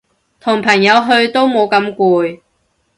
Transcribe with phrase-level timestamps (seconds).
[0.39, 2.41] 同朋友去都冇咁攰